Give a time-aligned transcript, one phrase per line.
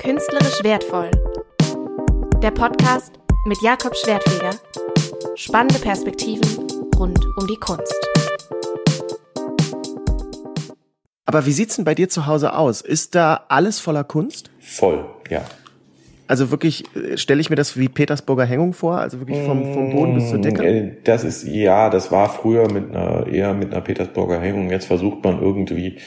[0.00, 1.10] Künstlerisch wertvoll.
[2.42, 4.52] Der Podcast mit Jakob Schwertfeger.
[5.34, 6.66] Spannende Perspektiven
[6.98, 7.94] rund um die Kunst.
[11.26, 12.80] Aber wie sieht's denn bei dir zu Hause aus?
[12.80, 14.50] Ist da alles voller Kunst?
[14.58, 15.42] Voll, ja.
[16.26, 19.90] Also wirklich, äh, stelle ich mir das wie Petersburger Hängung vor, also wirklich vom, vom
[19.90, 20.64] Boden bis zur Decke?
[20.64, 24.70] Äh, Das ist, ja, das war früher mit einer, eher mit einer Petersburger Hängung.
[24.70, 25.98] Jetzt versucht man irgendwie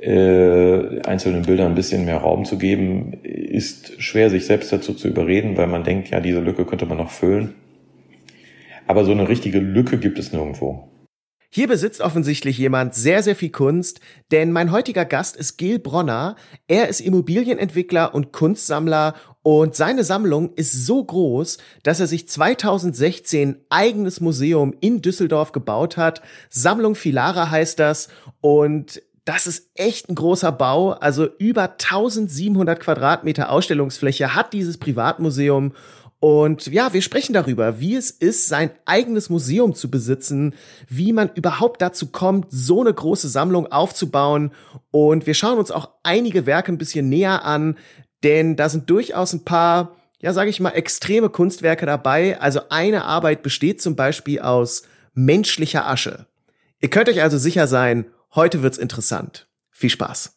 [0.00, 3.14] äh, einzelnen Bildern ein bisschen mehr Raum zu geben.
[3.22, 6.98] Ist schwer, sich selbst dazu zu überreden, weil man denkt, ja, diese Lücke könnte man
[6.98, 7.54] noch füllen.
[8.86, 10.88] Aber so eine richtige Lücke gibt es nirgendwo.
[11.50, 14.00] Hier besitzt offensichtlich jemand sehr, sehr viel Kunst,
[14.30, 16.36] denn mein heutiger Gast ist Gil Bronner.
[16.66, 23.64] Er ist Immobilienentwickler und Kunstsammler und seine Sammlung ist so groß, dass er sich 2016
[23.70, 26.20] eigenes Museum in Düsseldorf gebaut hat.
[26.50, 28.08] Sammlung Filara heißt das
[28.42, 35.74] und das ist echt ein großer Bau, also über 1700 Quadratmeter Ausstellungsfläche hat dieses Privatmuseum
[36.18, 40.54] und ja, wir sprechen darüber, wie es ist, sein eigenes Museum zu besitzen,
[40.88, 44.50] wie man überhaupt dazu kommt, so eine große Sammlung aufzubauen.
[44.90, 47.76] Und wir schauen uns auch einige Werke ein bisschen näher an,
[48.24, 52.40] denn da sind durchaus ein paar, ja, sage ich mal, extreme Kunstwerke dabei.
[52.40, 54.82] Also eine Arbeit besteht zum Beispiel aus
[55.14, 56.26] menschlicher Asche.
[56.80, 59.48] Ihr könnt euch also sicher sein, heute wird's interessant.
[59.70, 60.34] Viel Spaß.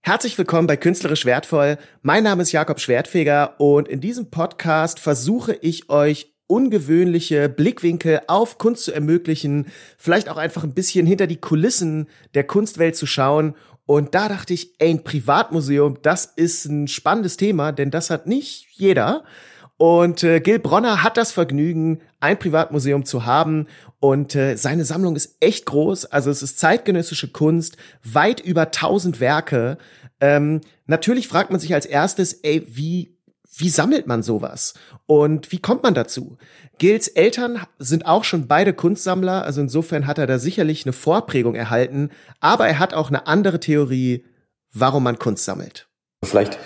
[0.00, 1.78] Herzlich willkommen bei Künstlerisch Wertvoll.
[2.02, 8.58] Mein Name ist Jakob Schwertfeger und in diesem Podcast versuche ich euch ungewöhnliche Blickwinkel auf
[8.58, 13.54] Kunst zu ermöglichen, vielleicht auch einfach ein bisschen hinter die Kulissen der Kunstwelt zu schauen.
[13.86, 18.26] Und da dachte ich, ey, ein Privatmuseum, das ist ein spannendes Thema, denn das hat
[18.26, 19.24] nicht jeder.
[19.76, 23.66] Und äh, Gil Bronner hat das Vergnügen, ein Privatmuseum zu haben.
[23.98, 26.06] Und äh, seine Sammlung ist echt groß.
[26.06, 29.78] Also es ist zeitgenössische Kunst, weit über 1000 Werke.
[30.20, 33.18] Ähm, natürlich fragt man sich als erstes, ey, wie,
[33.56, 34.74] wie sammelt man sowas?
[35.06, 36.38] Und wie kommt man dazu?
[36.78, 39.44] Gils Eltern sind auch schon beide Kunstsammler.
[39.44, 42.10] Also insofern hat er da sicherlich eine Vorprägung erhalten.
[42.38, 44.24] Aber er hat auch eine andere Theorie,
[44.72, 45.88] warum man Kunst sammelt.
[46.24, 46.58] Vielleicht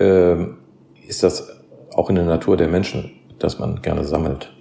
[0.00, 0.58] ähm,
[1.06, 1.59] ist das
[1.94, 4.52] auch in der Natur der Menschen, dass man gerne sammelt.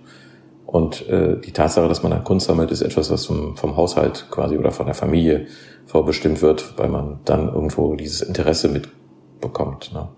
[0.65, 4.27] Und äh, die Tatsache, dass man dann Kunst sammelt, ist etwas, was vom, vom Haushalt
[4.29, 5.47] quasi oder von der Familie
[5.87, 9.91] vorbestimmt wird, weil man dann irgendwo dieses Interesse mitbekommt.
[9.93, 10.09] Ne?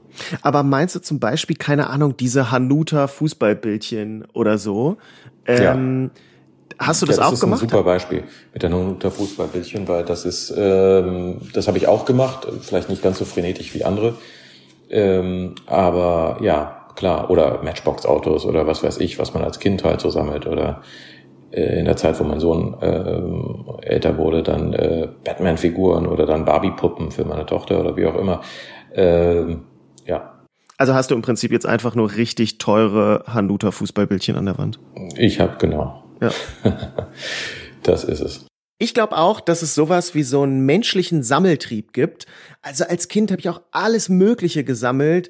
[0.41, 4.97] Aber meinst du zum Beispiel, keine Ahnung, diese Hanuta Fußballbildchen oder so?
[5.45, 6.21] Ähm, ja.
[6.79, 7.61] Hast du das, ja, das auch ist gemacht?
[7.63, 8.23] Ein super Beispiel
[8.53, 13.01] mit der Hanuta Fußballbildchen, weil das ist, ähm, das habe ich auch gemacht, vielleicht nicht
[13.01, 14.15] ganz so frenetisch wie andere,
[14.89, 20.01] ähm, aber ja, klar, oder Matchbox-Autos oder was weiß ich, was man als Kind halt
[20.01, 20.81] so sammelt oder
[21.51, 26.45] äh, in der Zeit, wo mein Sohn äh, älter wurde, dann äh, Batman-Figuren oder dann
[26.45, 28.41] Barbie-Puppen für meine Tochter oder wie auch immer.
[28.95, 29.57] Äh,
[30.05, 30.39] ja.
[30.77, 34.79] Also hast du im Prinzip jetzt einfach nur richtig teure Hanuta Fußballbildchen an der Wand?
[35.15, 36.03] Ich habe genau.
[36.21, 36.31] Ja.
[37.83, 38.45] das ist es.
[38.79, 42.25] Ich glaube auch, dass es sowas wie so einen menschlichen Sammeltrieb gibt.
[42.63, 45.29] Also als Kind habe ich auch alles Mögliche gesammelt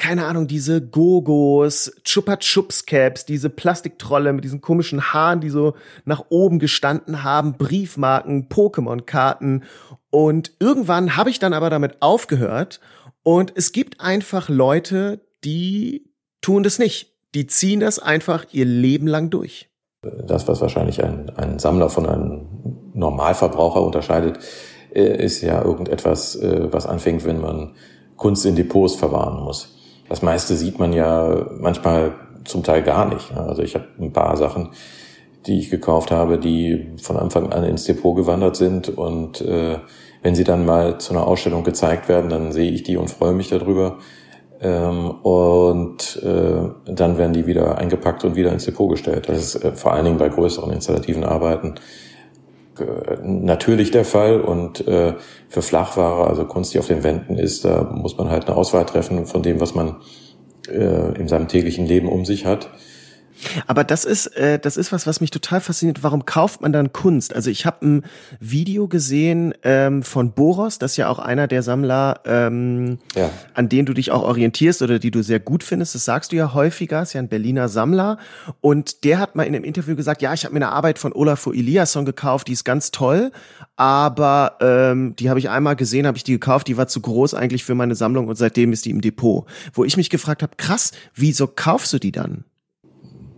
[0.00, 5.74] keine Ahnung, diese Gogos, Chupa Chups Caps, diese Plastiktrolle mit diesen komischen Haaren, die so
[6.06, 9.64] nach oben gestanden haben, Briefmarken, Pokémon-Karten.
[10.08, 12.80] Und irgendwann habe ich dann aber damit aufgehört.
[13.22, 16.10] Und es gibt einfach Leute, die
[16.40, 17.14] tun das nicht.
[17.34, 19.68] Die ziehen das einfach ihr Leben lang durch.
[20.00, 22.46] Das, was wahrscheinlich ein, ein Sammler von einem
[22.94, 24.38] Normalverbraucher unterscheidet,
[24.92, 27.74] ist ja irgendetwas, was anfängt, wenn man
[28.16, 29.76] Kunst in Depots verwahren muss.
[30.10, 32.12] Das meiste sieht man ja manchmal
[32.44, 33.32] zum Teil gar nicht.
[33.36, 34.70] Also ich habe ein paar Sachen,
[35.46, 38.88] die ich gekauft habe, die von Anfang an ins Depot gewandert sind.
[38.88, 39.78] Und äh,
[40.22, 43.34] wenn sie dann mal zu einer Ausstellung gezeigt werden, dann sehe ich die und freue
[43.34, 43.98] mich darüber.
[44.60, 49.28] Ähm, und äh, dann werden die wieder eingepackt und wieder ins Depot gestellt.
[49.28, 51.76] Das ist äh, vor allen Dingen bei größeren installativen Arbeiten
[53.22, 55.14] natürlich der Fall und äh,
[55.48, 58.86] für Flachware, also Kunst, die auf den Wänden ist, da muss man halt eine Auswahl
[58.86, 59.96] treffen von dem, was man
[60.68, 62.70] äh, in seinem täglichen Leben um sich hat.
[63.66, 66.02] Aber das ist, äh, das ist was, was mich total fasziniert.
[66.02, 67.34] Warum kauft man dann Kunst?
[67.34, 68.04] Also ich habe ein
[68.38, 73.30] Video gesehen ähm, von Boros, das ist ja auch einer der Sammler, ähm, ja.
[73.54, 75.94] an denen du dich auch orientierst oder die du sehr gut findest.
[75.94, 78.18] Das sagst du ja häufiger, ist ja ein Berliner Sammler.
[78.60, 81.12] Und der hat mal in einem Interview gesagt, ja, ich habe mir eine Arbeit von
[81.12, 83.32] Olafur Eliasson gekauft, die ist ganz toll,
[83.76, 87.34] aber ähm, die habe ich einmal gesehen, habe ich die gekauft, die war zu groß
[87.34, 89.46] eigentlich für meine Sammlung und seitdem ist die im Depot.
[89.72, 92.44] Wo ich mich gefragt habe, krass, wieso kaufst du die dann?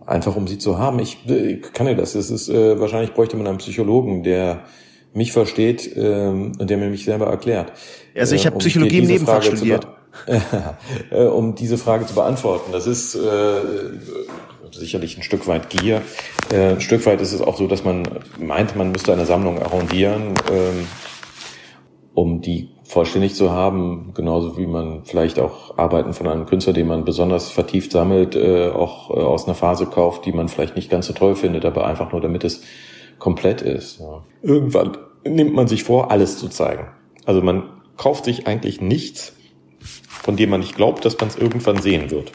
[0.05, 0.99] Einfach um sie zu haben.
[0.99, 2.15] Ich, ich kann ja das.
[2.15, 4.63] Es ist äh, wahrscheinlich bräuchte man einen Psychologen, der
[5.13, 7.71] mich versteht ähm, und der mir mich selber erklärt.
[8.15, 9.87] Also ich habe äh, um Psychologie im Nebenfach studiert.
[11.09, 12.71] Äh, um diese Frage zu beantworten.
[12.71, 13.61] Das ist äh,
[14.71, 16.03] sicherlich ein Stück weit Gier.
[16.51, 18.07] Äh, ein Stück weit ist es auch so, dass man
[18.39, 20.87] meint, man müsste eine Sammlung arrondieren, ähm,
[22.13, 26.87] um die vollständig zu haben, genauso wie man vielleicht auch Arbeiten von einem Künstler, den
[26.87, 30.89] man besonders vertieft sammelt, äh, auch äh, aus einer Phase kauft, die man vielleicht nicht
[30.91, 32.61] ganz so toll findet, aber einfach nur damit es
[33.17, 33.99] komplett ist.
[33.99, 34.23] Ja.
[34.43, 36.87] Irgendwann nimmt man sich vor, alles zu zeigen.
[37.25, 37.63] Also man
[37.97, 39.33] kauft sich eigentlich nichts,
[40.07, 42.31] von dem man nicht glaubt, dass man es irgendwann sehen wird.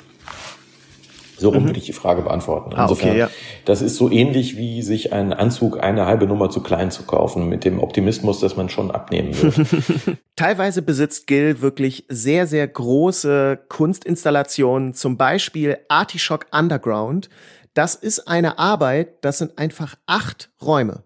[1.39, 1.69] So rum mhm.
[1.69, 2.73] würde ich die Frage beantworten.
[2.73, 3.31] Insofern, ah, okay, ja.
[3.65, 7.49] das ist so ähnlich wie sich einen Anzug eine halbe Nummer zu klein zu kaufen,
[7.49, 10.19] mit dem Optimismus, dass man schon abnehmen wird.
[10.37, 17.31] Teilweise besitzt Gil wirklich sehr, sehr große Kunstinstallationen, zum Beispiel Artischock Underground.
[17.75, 21.05] Das ist eine Arbeit, das sind einfach acht Räume.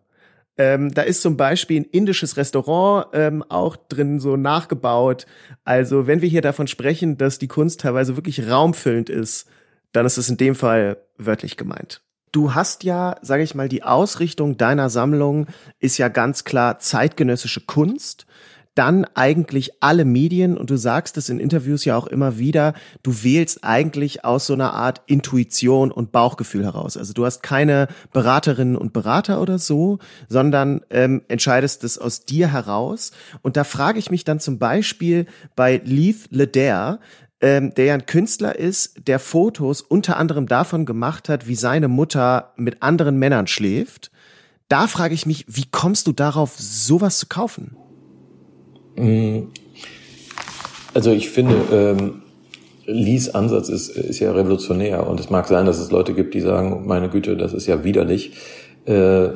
[0.58, 5.26] Ähm, da ist zum Beispiel ein indisches Restaurant ähm, auch drin so nachgebaut.
[5.64, 9.49] Also wenn wir hier davon sprechen, dass die Kunst teilweise wirklich raumfüllend ist,
[9.93, 12.03] dann ist es in dem Fall wörtlich gemeint.
[12.33, 15.47] Du hast ja, sage ich mal, die Ausrichtung deiner Sammlung
[15.81, 18.27] ist ja ganz klar zeitgenössische Kunst
[18.75, 22.73] dann eigentlich alle Medien und du sagst es in Interviews ja auch immer wieder,
[23.03, 26.97] du wählst eigentlich aus so einer Art Intuition und Bauchgefühl heraus.
[26.97, 29.99] Also du hast keine Beraterinnen und Berater oder so,
[30.29, 33.12] sondern ähm, entscheidest es aus dir heraus.
[33.43, 36.99] Und da frage ich mich dann zum Beispiel bei Leith Leder,
[37.43, 41.89] ähm, der ja ein Künstler ist, der Fotos unter anderem davon gemacht hat, wie seine
[41.89, 44.11] Mutter mit anderen Männern schläft.
[44.69, 47.77] Da frage ich mich, wie kommst du darauf, sowas zu kaufen?
[48.97, 49.49] Mm.
[50.94, 52.23] Also ich finde, ähm,
[52.87, 56.41] Lees Ansatz ist, ist ja revolutionär und es mag sein, dass es Leute gibt, die
[56.41, 58.33] sagen, meine Güte, das ist ja widerlich.
[58.87, 59.31] Äh,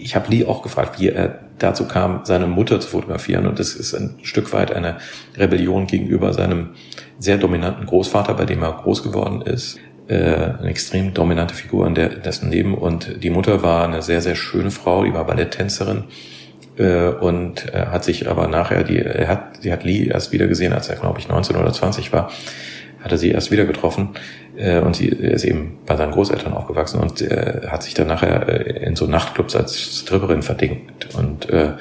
[0.00, 3.74] ich habe Lee auch gefragt, wie er dazu kam, seine Mutter zu fotografieren und das
[3.74, 4.98] ist ein Stück weit eine
[5.36, 6.70] Rebellion gegenüber seinem
[7.18, 9.78] sehr dominanten Großvater, bei dem er groß geworden ist.
[10.08, 14.20] Äh, eine extrem dominante Figur in der, dessen Leben und die Mutter war eine sehr,
[14.20, 16.04] sehr schöne Frau, die war Balletttänzerin
[16.78, 20.46] äh, und äh, hat sich aber nachher, die, er hat, sie hat Lee erst wieder
[20.46, 22.30] gesehen, als er, glaube ich, 19 oder 20 war,
[23.00, 24.10] hat er sie erst wieder getroffen
[24.56, 28.48] äh, und sie ist eben bei seinen Großeltern aufgewachsen und äh, hat sich dann nachher
[28.48, 31.72] äh, in so Nachtclubs als Stripperin verdingt und äh,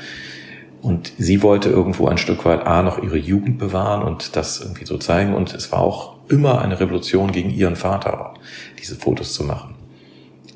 [0.86, 4.86] und sie wollte irgendwo ein Stück weit A noch ihre Jugend bewahren und das irgendwie
[4.86, 5.34] so zeigen.
[5.34, 8.36] Und es war auch immer eine Revolution gegen ihren Vater,
[8.80, 9.74] diese Fotos zu machen.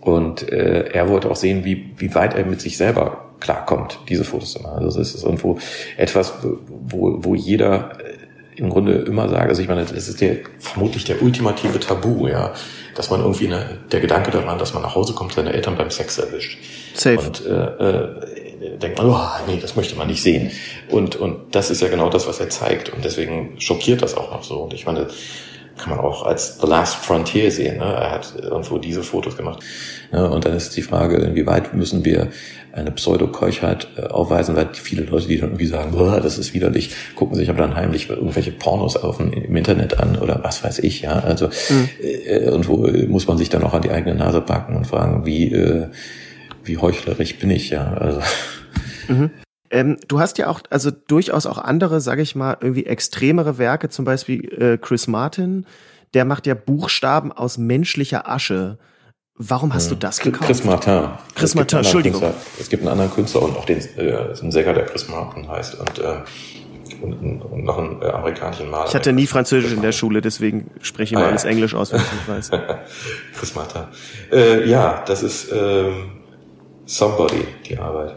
[0.02, 4.24] Und äh, er wollte auch sehen, wie, wie weit er mit sich selber klarkommt, diese
[4.24, 4.84] Fotos zu machen.
[4.84, 5.58] Also das ist irgendwo
[5.98, 8.19] etwas, wo, wo jeder äh,
[8.60, 12.54] im Grunde immer sagt, also ich meine, das ist der, vermutlich der ultimative Tabu, ja,
[12.94, 15.90] dass man irgendwie eine, der Gedanke daran, dass man nach Hause kommt, seine Eltern beim
[15.90, 16.60] Sex erwischt.
[16.94, 17.18] Safe.
[17.20, 20.52] Und äh, äh, denkt man, oh, nee, das möchte man nicht sehen.
[20.90, 22.90] Und, und das ist ja genau das, was er zeigt.
[22.90, 24.64] Und deswegen schockiert das auch noch so.
[24.64, 25.08] Und ich meine,
[25.80, 27.78] kann man auch als The Last Frontier sehen.
[27.78, 27.86] Ne?
[27.86, 29.64] Er hat irgendwo diese Fotos gemacht.
[30.12, 30.30] Ne?
[30.30, 32.30] Und dann ist die Frage, inwieweit müssen wir
[32.72, 36.96] eine Pseudo-Keuchheit äh, aufweisen, weil viele Leute, die dann irgendwie sagen, Boah, das ist widerlich,
[37.16, 40.80] gucken sich aber dann heimlich irgendwelche Pornos auf dem, im Internet an oder was weiß
[40.80, 41.20] ich, ja.
[41.20, 41.90] Also mhm.
[42.02, 45.52] äh, irgendwo muss man sich dann auch an die eigene Nase packen und fragen, wie,
[45.52, 45.88] äh,
[46.64, 47.94] wie heuchlerisch bin ich, ja.
[47.94, 48.22] Also.
[49.08, 49.32] Mhm.
[49.72, 53.90] Ähm, du hast ja auch, also durchaus auch andere, sage ich mal, irgendwie extremere Werke,
[53.90, 55.66] zum Beispiel äh, Chris Martin,
[56.14, 58.78] der macht ja Buchstaben aus menschlicher Asche.
[59.36, 60.00] Warum hast du hm.
[60.00, 60.48] das gekauft?
[60.48, 61.10] Chris Martin.
[61.36, 62.22] Chris Martin, Entschuldigung.
[62.22, 62.42] Künstler.
[62.60, 65.76] Es gibt einen anderen Künstler und auch den, äh, einen Sänger, der Chris Martin heißt
[65.76, 66.16] und, äh,
[67.02, 68.88] und, und noch einen äh, amerikanischen Maler.
[68.90, 71.30] Ich hatte nie Französisch in der Schule, deswegen spreche ich ah, mal ja.
[71.30, 72.52] alles Englisch aus, wenn ich nicht weiß.
[73.38, 73.84] Chris Martin.
[74.32, 75.90] Äh, ja, das ist äh,
[76.86, 78.16] Somebody, die Arbeit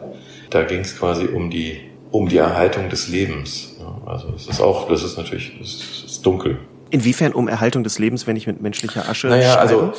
[0.52, 1.80] da ging es quasi um die,
[2.11, 3.76] um die Erhaltung des Lebens.
[4.06, 6.59] Also es ist auch, das ist natürlich, es ist dunkel.
[6.90, 9.61] Inwiefern um Erhaltung des Lebens, wenn ich mit menschlicher Asche Naja, schreibe?
[9.61, 9.92] also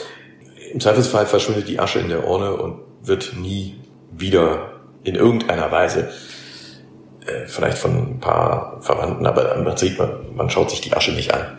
[0.71, 3.75] im Zweifelsfall verschwindet die Asche in der Urne und wird nie
[4.11, 6.09] wieder in irgendeiner Weise
[7.25, 11.11] äh, vielleicht von ein paar Verwandten, aber man sieht, man, man schaut sich die Asche
[11.11, 11.57] nicht an.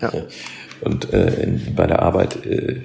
[0.00, 0.12] Ja.
[0.80, 2.82] Und äh, bei der Arbeit äh,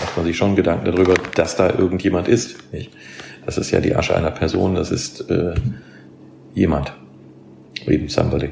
[0.00, 2.72] macht man sich schon Gedanken darüber, dass da irgendjemand ist.
[2.72, 2.90] Nicht?
[3.44, 5.54] Das ist ja die Asche einer Person, das ist äh,
[6.54, 6.92] jemand.
[7.86, 8.50] Eben somebody.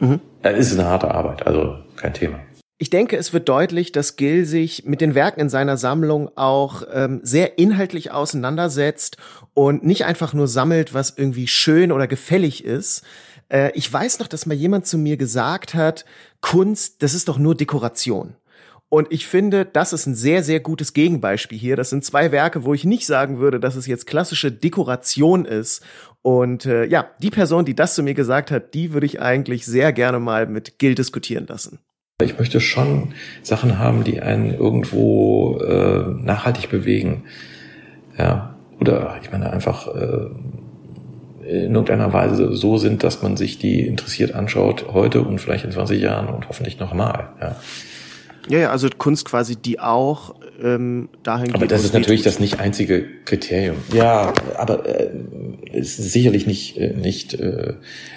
[0.00, 0.20] Mhm.
[0.42, 2.40] Das ist eine harte Arbeit, also kein Thema.
[2.78, 6.82] Ich denke, es wird deutlich, dass Gil sich mit den Werken in seiner Sammlung auch
[6.92, 9.16] ähm, sehr inhaltlich auseinandersetzt
[9.54, 13.02] und nicht einfach nur sammelt, was irgendwie schön oder gefällig ist.
[13.48, 16.04] Äh, ich weiß noch, dass mal jemand zu mir gesagt hat,
[16.42, 18.34] Kunst, das ist doch nur Dekoration.
[18.96, 21.76] Und ich finde, das ist ein sehr, sehr gutes Gegenbeispiel hier.
[21.76, 25.84] Das sind zwei Werke, wo ich nicht sagen würde, dass es jetzt klassische Dekoration ist.
[26.22, 29.66] Und äh, ja, die Person, die das zu mir gesagt hat, die würde ich eigentlich
[29.66, 31.80] sehr gerne mal mit Gil diskutieren lassen.
[32.22, 33.12] Ich möchte schon
[33.42, 37.24] Sachen haben, die einen irgendwo äh, nachhaltig bewegen.
[38.16, 38.56] Ja.
[38.80, 40.30] Oder ich meine einfach äh,
[41.46, 45.70] in irgendeiner Weise so sind, dass man sich die interessiert anschaut heute und vielleicht in
[45.70, 47.34] 20 Jahren und hoffentlich nochmal.
[47.42, 47.56] Ja.
[48.48, 52.60] Ja, ja, also Kunst quasi, die auch ähm, dahin Aber das ist natürlich das nicht
[52.60, 53.76] einzige Kriterium.
[53.92, 55.10] Ja, aber äh,
[55.72, 57.74] ist sicherlich nicht, äh, nicht äh,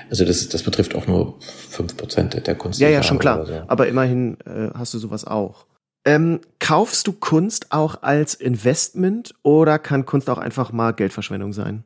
[0.09, 1.35] also das, das betrifft auch nur
[1.69, 2.79] fünf Prozent der Kunst.
[2.79, 3.45] Ja, ja, schon klar.
[3.45, 3.61] So.
[3.67, 5.65] Aber immerhin äh, hast du sowas auch.
[6.05, 11.83] Ähm, kaufst du Kunst auch als Investment oder kann Kunst auch einfach mal Geldverschwendung sein?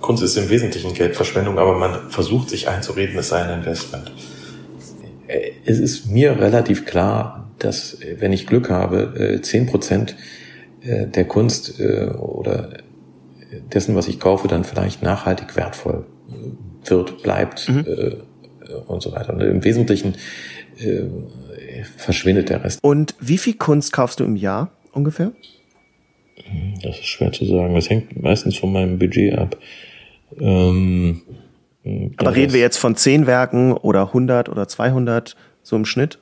[0.00, 4.12] Kunst ist im Wesentlichen Geldverschwendung, aber man versucht sich einzureden, es sei ein Investment.
[5.26, 10.16] Äh, es ist mir relativ klar, dass äh, wenn ich Glück habe, zehn Prozent
[10.82, 12.78] äh, der Kunst oder
[13.72, 16.06] dessen, was ich kaufe, dann vielleicht nachhaltig wertvoll
[16.84, 17.84] wird, bleibt mhm.
[18.86, 19.32] und so weiter.
[19.32, 20.16] Und im Wesentlichen
[21.96, 22.80] verschwindet der Rest.
[22.82, 25.32] Und wie viel Kunst kaufst du im Jahr ungefähr?
[26.82, 27.74] Das ist schwer zu sagen.
[27.74, 29.56] Das hängt meistens von meinem Budget ab.
[30.38, 31.22] Ähm,
[32.16, 36.18] aber reden wir jetzt von 10 Werken oder 100 oder 200 so im Schnitt?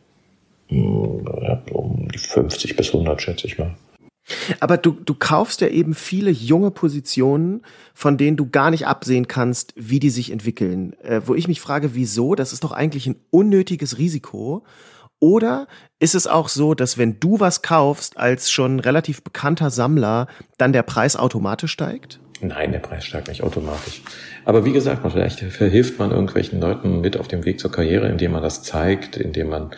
[0.68, 3.74] Ja, um die 50 bis 100 schätze ich mal.
[4.60, 9.26] Aber du, du kaufst ja eben viele junge Positionen, von denen du gar nicht absehen
[9.26, 10.94] kannst, wie die sich entwickeln.
[11.02, 12.34] Äh, wo ich mich frage, wieso?
[12.34, 14.64] Das ist doch eigentlich ein unnötiges Risiko.
[15.18, 15.66] Oder
[15.98, 20.26] ist es auch so, dass wenn du was kaufst als schon relativ bekannter Sammler,
[20.58, 22.20] dann der Preis automatisch steigt?
[22.42, 24.02] Nein, der Preis steigt nicht automatisch.
[24.44, 28.32] Aber wie gesagt, vielleicht verhilft man irgendwelchen Leuten mit auf dem Weg zur Karriere, indem
[28.32, 29.70] man das zeigt, indem man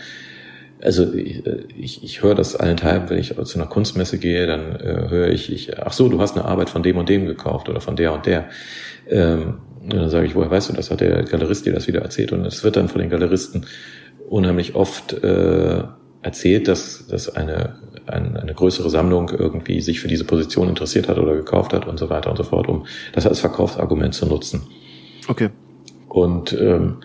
[0.82, 5.28] also ich, ich höre das allenthalben, wenn ich zu einer Kunstmesse gehe, dann äh, höre
[5.28, 7.96] ich, ich, ach so, du hast eine Arbeit von dem und dem gekauft oder von
[7.96, 8.50] der und der.
[9.08, 10.90] Ähm, und dann sage ich, woher weißt du das?
[10.90, 12.32] Hat der Galerist dir das wieder erzählt?
[12.32, 13.66] Und es wird dann von den Galeristen
[14.28, 15.84] unheimlich oft äh,
[16.24, 17.76] erzählt, dass, dass eine,
[18.06, 21.98] eine, eine größere Sammlung irgendwie sich für diese Position interessiert hat oder gekauft hat und
[21.98, 24.62] so weiter und so fort, um das als Verkaufsargument zu nutzen.
[25.28, 25.50] Okay.
[26.08, 26.96] Und ähm,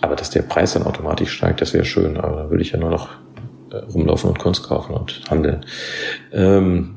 [0.00, 2.78] aber dass der Preis dann automatisch steigt, das wäre schön, aber dann würde ich ja
[2.78, 3.10] nur noch
[3.70, 5.64] äh, rumlaufen und Kunst kaufen und handeln.
[6.32, 6.96] Ähm,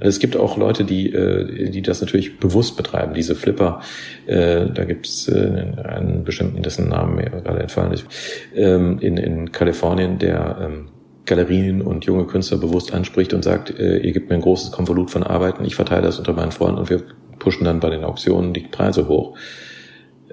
[0.00, 3.80] es gibt auch Leute, die, äh, die das natürlich bewusst betreiben, diese Flipper.
[4.26, 8.06] Äh, da gibt es äh, einen bestimmten, dessen Namen mir gerade entfallen ist,
[8.54, 10.88] ähm, in, in Kalifornien, der ähm,
[11.26, 15.22] Galerien und junge Künstler bewusst anspricht und sagt, ihr gebt mir ein großes Konvolut von
[15.22, 17.02] Arbeiten, ich verteile das unter meinen Freunden und wir
[17.38, 19.36] pushen dann bei den Auktionen die Preise hoch.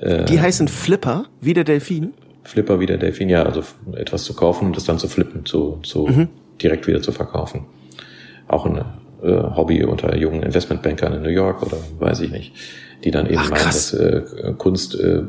[0.01, 2.13] Die heißen Flipper, wie der Delfin?
[2.45, 3.61] Flipper wie der Delfin, ja, also
[3.93, 6.29] etwas zu kaufen und es dann zu flippen, zu, zu mhm.
[6.61, 7.65] direkt wieder zu verkaufen.
[8.47, 8.85] Auch eine
[9.23, 12.53] äh, Hobby unter jungen Investmentbankern in New York oder weiß ich nicht,
[13.03, 14.23] die dann eben Ach, meinen, dass äh,
[14.57, 15.21] Kunst äh,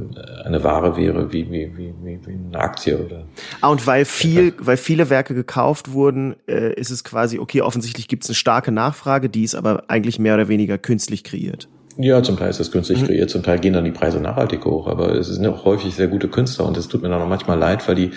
[0.44, 3.24] eine Ware wäre wie, wie, wie, wie, wie eine Aktie oder.
[3.60, 8.08] Ah, und weil viel, weil viele Werke gekauft wurden, äh, ist es quasi, okay, offensichtlich
[8.08, 11.68] gibt es eine starke Nachfrage, die ist aber eigentlich mehr oder weniger künstlich kreiert.
[11.98, 13.06] Ja, zum Teil ist das künstlich mhm.
[13.06, 16.08] kreiert, zum Teil gehen dann die Preise nachhaltig hoch, aber es sind auch häufig sehr
[16.08, 18.10] gute Künstler und es tut mir dann auch manchmal leid, weil die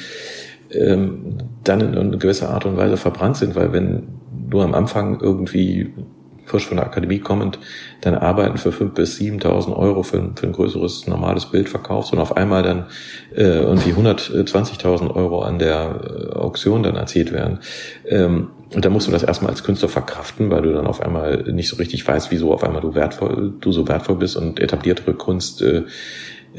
[0.72, 4.08] ähm, dann in, gewisser Art und Weise verbrannt sind, weil wenn
[4.50, 5.94] nur am Anfang irgendwie
[6.50, 7.60] frisch von der Akademie kommend
[8.02, 12.12] dann Arbeiten für fünf bis siebentausend Euro für ein, für ein größeres normales Bild verkaufst
[12.12, 12.88] und auf einmal dann
[13.36, 17.60] äh, irgendwie 120.000 Euro an der äh, Auktion dann erzielt werden.
[18.08, 21.44] Ähm, und dann musst du das erstmal als Künstler verkraften, weil du dann auf einmal
[21.52, 25.14] nicht so richtig weißt, wieso auf einmal du wertvoll, du so wertvoll bist und etabliertere
[25.14, 25.84] Kunst äh,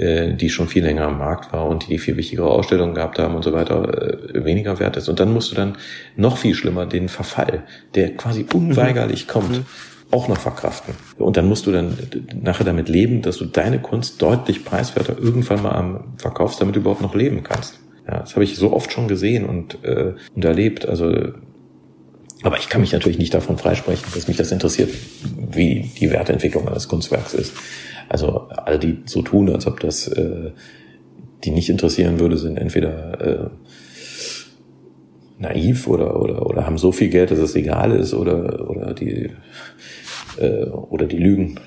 [0.01, 3.35] äh, die schon viel länger am Markt war und die viel wichtigere Ausstellungen gehabt haben
[3.35, 5.09] und so weiter, äh, weniger wert ist.
[5.11, 5.77] Und dann musst du dann
[6.17, 7.65] noch viel schlimmer den Verfall,
[7.95, 9.31] der quasi unweigerlich mhm.
[9.31, 9.67] kommt, mhm.
[10.11, 10.95] auch noch verkraften.
[11.19, 11.99] Und dann musst du dann
[12.43, 16.81] nachher damit leben, dass du deine Kunst deutlich preiswerter irgendwann mal am verkaufst, damit du
[16.81, 17.79] überhaupt noch leben kannst.
[18.09, 20.89] Ja, das habe ich so oft schon gesehen und, äh, und erlebt.
[20.89, 21.35] Also
[22.43, 24.91] aber ich kann mich natürlich nicht davon freisprechen, dass mich das interessiert,
[25.51, 27.53] wie die Wertentwicklung eines Kunstwerks ist.
[28.11, 30.51] Also alle, die so tun, als ob das äh,
[31.45, 33.51] die nicht interessieren würde, sind entweder äh,
[35.39, 39.31] naiv oder, oder, oder haben so viel Geld, dass es egal ist oder, oder die
[40.39, 41.59] äh, oder die lügen.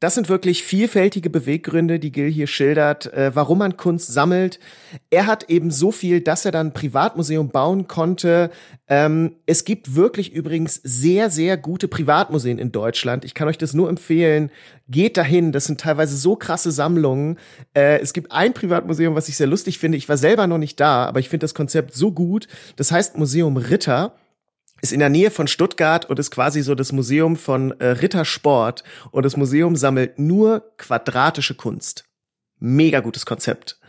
[0.00, 4.58] Das sind wirklich vielfältige Beweggründe, die Gil hier schildert, äh, warum man Kunst sammelt.
[5.10, 8.50] Er hat eben so viel, dass er dann ein Privatmuseum bauen konnte.
[8.88, 13.26] Ähm, es gibt wirklich übrigens sehr, sehr gute Privatmuseen in Deutschland.
[13.26, 14.50] Ich kann euch das nur empfehlen.
[14.88, 15.52] Geht dahin.
[15.52, 17.38] Das sind teilweise so krasse Sammlungen.
[17.74, 19.98] Äh, es gibt ein Privatmuseum, was ich sehr lustig finde.
[19.98, 22.48] Ich war selber noch nicht da, aber ich finde das Konzept so gut.
[22.76, 24.14] Das heißt Museum Ritter
[24.82, 28.84] ist in der Nähe von Stuttgart und ist quasi so das Museum von äh, Rittersport
[29.10, 32.04] und das Museum sammelt nur quadratische Kunst.
[32.62, 33.80] Mega gutes Konzept.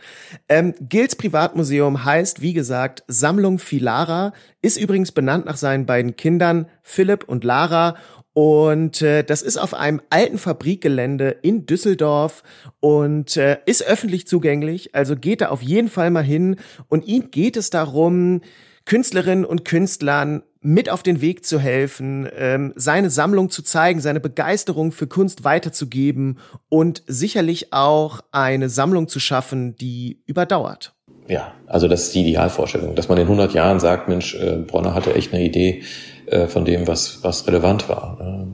[0.48, 4.32] Ähm, Gils Privatmuseum heißt, wie gesagt, Sammlung Filara,
[4.62, 7.96] ist übrigens benannt nach seinen beiden Kindern Philipp und Lara
[8.34, 12.42] und äh, das ist auf einem alten Fabrikgelände in Düsseldorf
[12.80, 14.94] und äh, ist öffentlich zugänglich.
[14.94, 16.56] Also geht da auf jeden Fall mal hin.
[16.88, 18.40] Und ihm geht es darum,
[18.86, 24.20] Künstlerinnen und Künstlern mit auf den Weg zu helfen, ähm, seine Sammlung zu zeigen, seine
[24.20, 26.38] Begeisterung für Kunst weiterzugeben
[26.68, 30.94] und sicherlich auch eine Sammlung zu schaffen, die überdauert.
[31.28, 34.94] Ja, also das ist die Idealvorstellung, dass man in 100 Jahren sagt, Mensch, äh, Bronner
[34.94, 35.82] hatte echt eine Idee
[36.26, 38.18] äh, von dem, was, was relevant war.
[38.20, 38.52] Ne?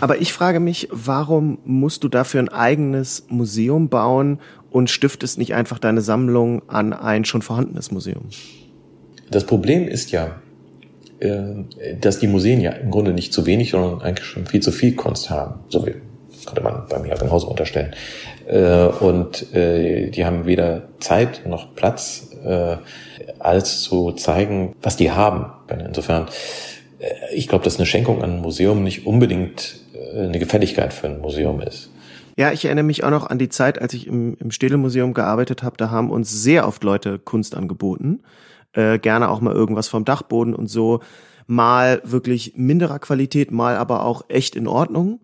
[0.00, 5.54] Aber ich frage mich, warum musst du dafür ein eigenes Museum bauen und stiftest nicht
[5.54, 8.28] einfach deine Sammlung an ein schon vorhandenes Museum?
[9.30, 10.36] Das Problem ist ja,
[12.00, 14.94] dass die Museen ja im Grunde nicht zu wenig, sondern eigentlich schon viel zu viel
[14.94, 15.60] Kunst haben.
[15.68, 15.94] So wie
[16.44, 17.94] könnte man bei mir genauso unterstellen.
[18.46, 22.30] Äh, und äh, die haben weder Zeit noch Platz,
[23.38, 25.46] als zu zeigen, was die haben.
[25.70, 26.26] Insofern,
[27.32, 29.80] ich glaube, dass eine Schenkung an ein Museum nicht unbedingt
[30.14, 31.88] eine Gefälligkeit für ein Museum ist.
[32.36, 35.62] Ja, ich erinnere mich auch noch an die Zeit, als ich im, im Städel-Museum gearbeitet
[35.62, 35.78] habe.
[35.78, 38.20] Da haben uns sehr oft Leute Kunst angeboten
[38.74, 41.00] äh, gerne auch mal irgendwas vom Dachboden und so.
[41.46, 45.20] Mal wirklich minderer Qualität, mal aber auch echt in Ordnung.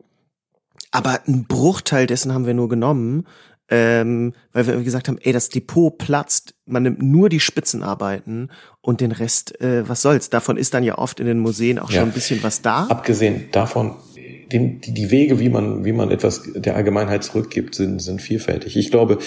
[0.90, 3.24] Aber ein Bruchteil dessen haben wir nur genommen,
[3.70, 9.00] ähm, weil wir gesagt haben, ey, das Depot platzt, man nimmt nur die Spitzenarbeiten und
[9.00, 10.28] den Rest, äh, was soll's.
[10.28, 12.00] Davon ist dann ja oft in den Museen auch ja.
[12.00, 12.86] schon ein bisschen was da.
[12.86, 18.20] Abgesehen davon, die, die Wege, wie man, wie man etwas der Allgemeinheit zurückgibt, sind, sind
[18.20, 18.76] vielfältig.
[18.76, 19.18] Ich glaube,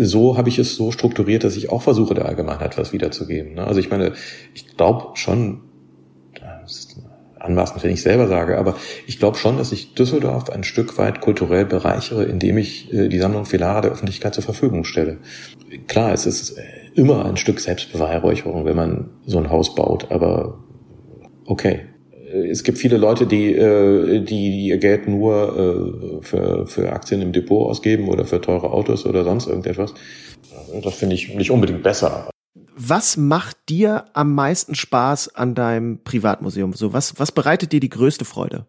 [0.00, 3.54] so habe ich es so strukturiert, dass ich auch versuche, der Allgemeinheit was wiederzugeben.
[3.54, 3.66] Ne?
[3.66, 4.12] Also ich meine,
[4.54, 5.62] ich glaube schon,
[6.34, 7.02] das ist
[7.40, 8.76] anmaßend, wenn ich selber sage, aber
[9.06, 13.18] ich glaube schon, dass ich Düsseldorf ein Stück weit kulturell bereichere, indem ich äh, die
[13.18, 15.18] Sammlung Filare der Öffentlichkeit zur Verfügung stelle.
[15.88, 16.56] Klar, es ist
[16.94, 20.58] immer ein Stück Selbstbeweihräucherung, wenn man so ein Haus baut, aber
[21.44, 21.87] okay, äh,
[22.32, 27.32] es gibt viele Leute, die, äh, die ihr Geld nur äh, für, für Aktien im
[27.32, 29.94] Depot ausgeben oder für teure Autos oder sonst irgendetwas.
[30.82, 32.30] Das finde ich nicht unbedingt besser.
[32.76, 36.74] Was macht dir am meisten Spaß an deinem Privatmuseum?
[36.74, 38.66] So, was, was bereitet dir die größte Freude?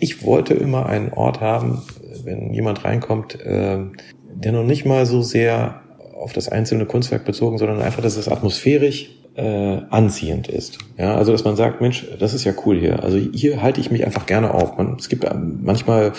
[0.00, 1.82] Ich wollte immer einen Ort haben,
[2.24, 5.81] wenn jemand reinkommt, der noch nicht mal so sehr
[6.22, 10.78] auf das einzelne Kunstwerk bezogen, sondern einfach, dass es atmosphärisch äh, anziehend ist.
[10.98, 13.02] Ja, also dass man sagt, Mensch, das ist ja cool hier.
[13.02, 14.76] Also hier halte ich mich einfach gerne auf.
[14.76, 15.26] Man, es gibt
[15.62, 16.12] manchmal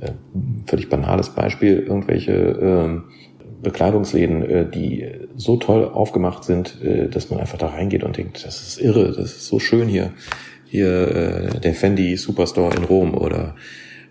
[0.00, 0.12] äh,
[0.66, 3.00] völlig banales Beispiel irgendwelche äh,
[3.62, 8.44] Bekleidungsläden, äh, die so toll aufgemacht sind, äh, dass man einfach da reingeht und denkt,
[8.44, 10.12] das ist irre, das ist so schön hier.
[10.66, 13.56] Hier äh, der Fendi Superstore in Rom oder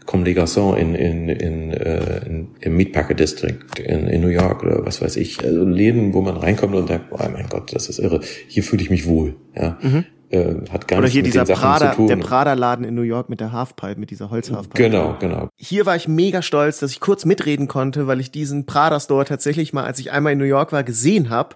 [0.10, 4.64] Comme des Garçons in, in, in, äh, in, im Meatpacker District in, in New York
[4.64, 5.46] oder was weiß ich.
[5.46, 8.20] Also Läden, wo man reinkommt und sagt, oh mein Gott, das ist irre.
[8.48, 9.36] Hier fühle ich mich wohl.
[9.56, 9.78] Ja.
[9.80, 10.06] Mhm.
[10.32, 14.00] Äh, hat gar Oder hier dieser Prada, der Prada-Laden in New York mit der Halfpipe,
[14.00, 14.82] mit dieser Holzhalfpipe.
[14.82, 15.50] Genau, genau.
[15.56, 19.74] Hier war ich mega stolz, dass ich kurz mitreden konnte, weil ich diesen Prada-Store tatsächlich
[19.74, 21.56] mal, als ich einmal in New York war, gesehen habe.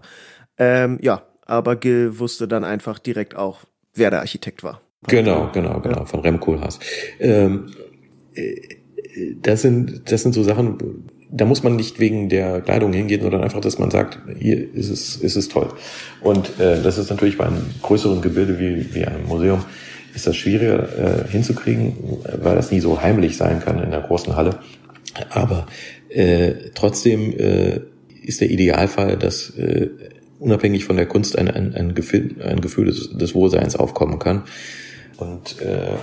[0.60, 3.62] Ähm, ja, aber Gil wusste dann einfach direkt auch,
[3.96, 4.82] wer der Architekt war.
[5.08, 6.78] Genau, genau, genau, von Rem Koolhaas.
[7.20, 7.66] Ähm,
[9.42, 10.78] das sind, das sind so Sachen,
[11.32, 14.90] da muss man nicht wegen der Kleidung hingehen, sondern einfach, dass man sagt, hier ist
[14.90, 15.70] es, ist es toll.
[16.22, 19.64] Und äh, das ist natürlich bei einem größeren Gebilde wie, wie einem Museum,
[20.14, 21.94] ist das schwieriger äh, hinzukriegen,
[22.42, 24.60] weil das nie so heimlich sein kann in der großen Halle.
[25.30, 25.66] Aber
[26.10, 27.82] äh, trotzdem äh,
[28.24, 29.90] ist der Idealfall, dass äh,
[30.40, 34.44] unabhängig von der Kunst ein, ein, ein Gefühl, ein Gefühl des, des Wohlseins aufkommen kann.
[35.18, 35.96] Und äh,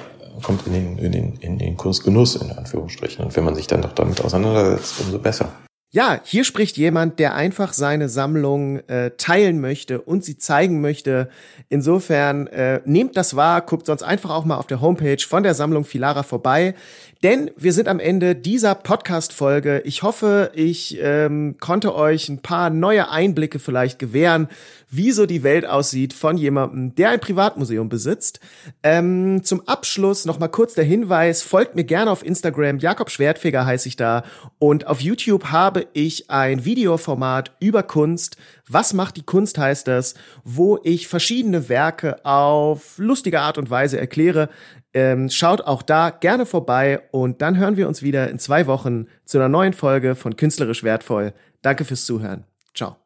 [0.42, 3.24] kommt in den, in den, in den Kunstgenuss, in Anführungsstrichen.
[3.24, 5.52] Und wenn man sich dann doch damit auseinandersetzt, umso besser.
[5.92, 11.28] Ja, hier spricht jemand, der einfach seine Sammlung äh, teilen möchte und sie zeigen möchte.
[11.68, 15.54] Insofern äh, nehmt das wahr, guckt sonst einfach auch mal auf der Homepage von der
[15.54, 16.76] Sammlung Filara vorbei.
[17.22, 19.82] Denn wir sind am Ende dieser Podcast-Folge.
[19.84, 24.48] Ich hoffe, ich ähm, konnte euch ein paar neue Einblicke vielleicht gewähren,
[24.88, 28.40] wie so die Welt aussieht von jemandem, der ein Privatmuseum besitzt.
[28.82, 33.66] Ähm, zum Abschluss noch mal kurz der Hinweis, folgt mir gerne auf Instagram, Jakob Schwertfeger
[33.66, 34.24] heiße ich da.
[34.58, 38.38] Und auf YouTube habe ich ein Videoformat über Kunst.
[38.66, 44.00] Was macht die Kunst heißt das, wo ich verschiedene Werke auf lustige Art und Weise
[44.00, 44.48] erkläre.
[44.92, 49.06] Ähm, schaut auch da gerne vorbei und dann hören wir uns wieder in zwei Wochen
[49.24, 51.32] zu einer neuen Folge von Künstlerisch Wertvoll.
[51.62, 52.44] Danke fürs Zuhören.
[52.74, 52.96] Ciao.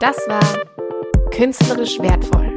[0.00, 0.42] Das war
[1.30, 2.51] Künstlerisch Wertvoll